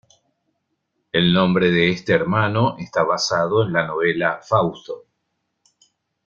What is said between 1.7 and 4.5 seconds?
este hermano está basado en la novela